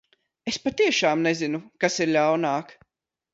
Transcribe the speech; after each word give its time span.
Es 0.51 0.55
patiešām 0.63 1.21
nezinu, 1.27 1.61
kas 1.85 1.99
ir 2.07 2.11
ļaunāk. 2.17 2.75